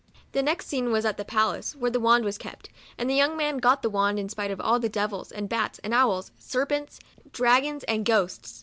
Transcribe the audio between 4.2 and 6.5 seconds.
spite of all the devils and bats, owls,